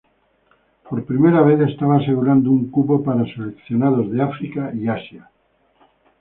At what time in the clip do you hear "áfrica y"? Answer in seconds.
4.23-4.87